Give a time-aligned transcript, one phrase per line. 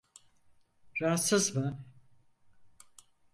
[1.01, 1.85] Rahatsız mı?